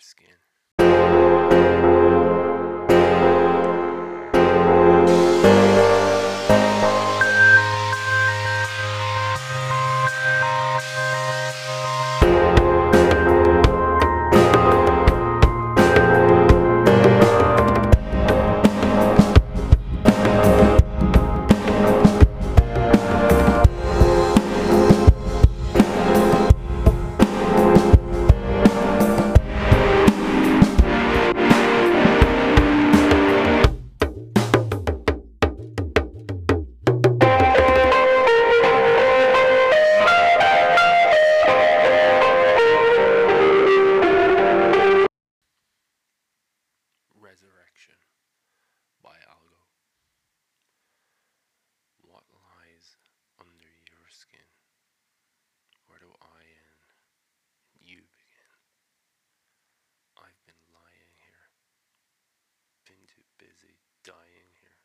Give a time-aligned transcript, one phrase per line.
[0.00, 0.38] skin.
[54.16, 54.48] Skin?
[55.84, 56.80] Where do I and
[57.76, 58.56] you begin?
[60.16, 61.46] I've been lying here,
[62.88, 64.80] been too busy dying here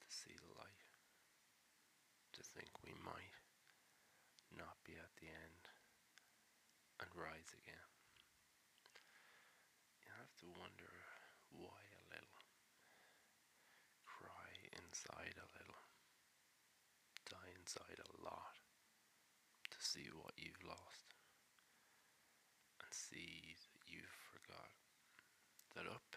[0.00, 0.88] to see the light,
[2.32, 3.36] to think we might
[4.56, 5.62] not be at the end
[7.04, 7.90] and rise again.
[10.00, 10.92] You have to wonder
[11.52, 12.40] why a little,
[14.08, 15.84] cry inside a little,
[17.28, 18.56] die inside a lot
[19.70, 21.08] to see what you've lost
[22.84, 24.68] and see that you've forgot
[25.72, 26.12] that up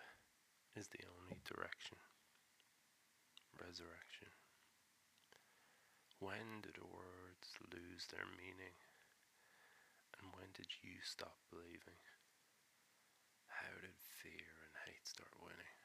[0.75, 1.95] is the only direction.
[3.55, 4.35] Resurrection.
[6.19, 8.75] When do the words lose their meaning?
[10.19, 12.03] And when did you stop believing?
[13.47, 15.79] How did fear and hate start winning?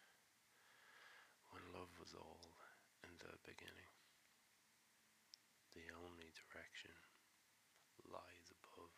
[1.54, 2.58] When love was all
[3.06, 3.94] in the beginning.
[5.78, 6.94] The only direction
[8.14, 8.94] lies above,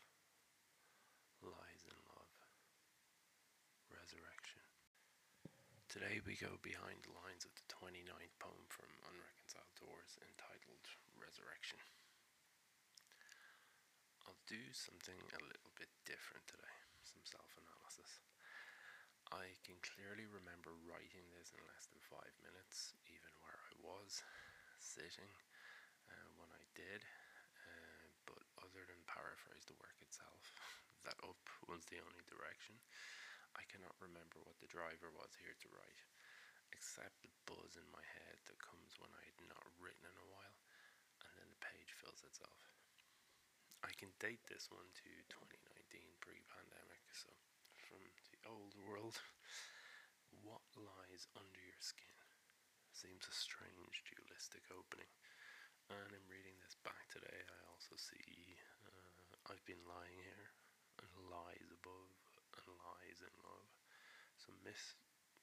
[1.40, 2.34] lies in love.
[3.88, 4.64] Resurrection.
[5.96, 10.84] Today we go behind the lines of the 29th poem from Unreconciled Doors entitled
[11.16, 11.80] Resurrection.
[14.28, 18.20] I'll do something a little bit different today, some self analysis.
[19.32, 24.20] I can clearly remember writing this in less than five minutes, even where I was
[24.76, 25.32] sitting
[26.12, 27.08] uh, when I did.
[27.56, 30.44] Uh, but other than paraphrase the work itself,
[31.08, 32.76] that up was the only direction.
[33.70, 36.00] Cannot remember what the driver was here to write,
[36.72, 40.30] except the buzz in my head that comes when I had not written in a
[40.30, 40.58] while,
[41.26, 42.62] and then the page fills itself.
[43.84, 47.30] I can date this one to 2019 pre pandemic, so
[47.86, 49.18] from the old world.
[50.42, 52.18] What lies under your skin
[52.92, 55.10] seems a strange dualistic opening.
[55.90, 60.50] And in reading this back today, I also see uh, I've been lying here,
[60.98, 62.10] and lies above,
[62.58, 63.70] and lies in love.
[64.46, 64.94] So mis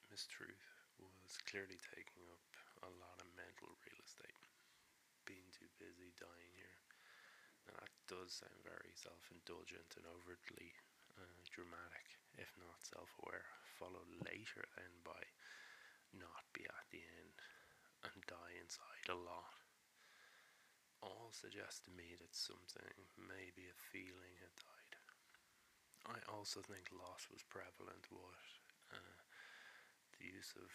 [0.08, 0.64] mistruth
[0.96, 2.48] was clearly taking up
[2.88, 4.48] a lot of mental real estate.
[5.28, 6.80] Being too busy dying here.
[7.68, 10.72] Now that does sound very self-indulgent and overtly
[11.20, 13.48] uh, dramatic, if not self-aware.
[13.76, 15.20] Followed later then by
[16.16, 17.36] not be at the end
[18.08, 19.60] and die inside a lot.
[21.04, 24.96] All suggest to me that something, maybe a feeling, had died.
[26.16, 28.08] I also think loss was prevalent.
[28.08, 28.63] What
[28.94, 29.18] uh,
[30.20, 30.70] the use of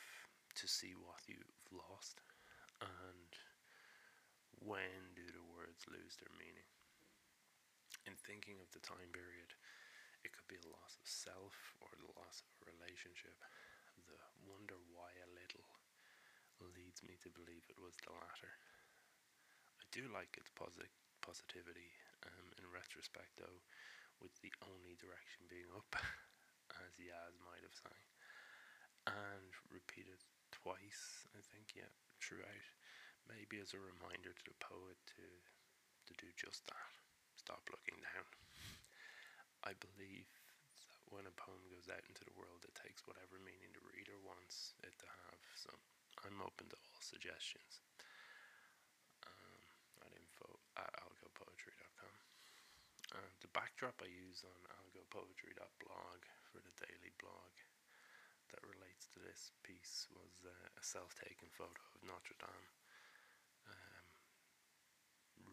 [0.59, 2.21] to see what you've lost,
[2.83, 3.31] and
[4.59, 6.67] when do the words lose their meaning?
[8.11, 9.55] In thinking of the time period,
[10.27, 13.39] it could be a loss of self or the loss of a relationship.
[14.09, 14.19] The
[14.49, 15.69] wonder why a little
[16.75, 18.53] leads me to believe it was the latter.
[19.79, 21.95] I do like its posit- positivity
[22.27, 23.63] um, in retrospect, though,
[24.19, 25.95] with the only direction being up,
[26.83, 28.08] as Yazz might have sang,
[29.99, 30.23] repeated
[30.55, 31.91] twice, I think, yeah,
[32.23, 32.71] throughout,
[33.27, 35.27] maybe as a reminder to the poet to
[36.07, 36.89] to do just that.
[37.35, 38.31] Stop looking down.
[39.67, 43.75] I believe that when a poem goes out into the world, it takes whatever meaning
[43.75, 45.43] the reader wants it to have.
[45.59, 45.69] So
[46.25, 47.85] I'm open to all suggestions.
[49.27, 49.61] Um,
[50.01, 50.49] at info
[50.81, 52.17] at algopoetry.com.
[53.13, 57.53] Uh, the backdrop I use on algopoetry.blog for the daily blog
[58.57, 58.88] that relates
[59.19, 62.71] to this piece was uh, a self-taken photo of Notre Dame.
[63.67, 64.07] Um,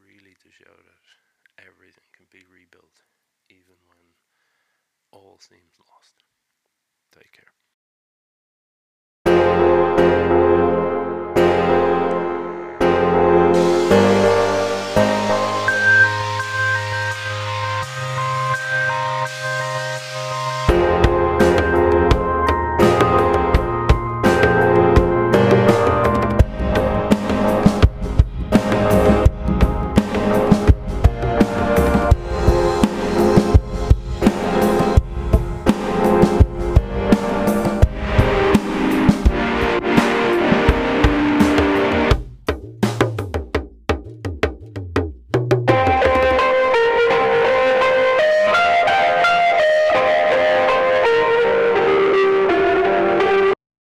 [0.05, 1.05] really to show that
[1.57, 3.01] everything can be rebuilt
[3.49, 4.05] even when
[5.09, 6.21] all seems lost.
[7.09, 7.64] Take care.